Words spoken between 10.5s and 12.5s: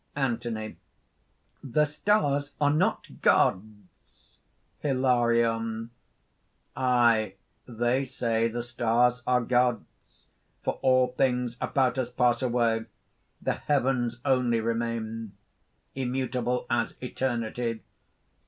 for all things about us pass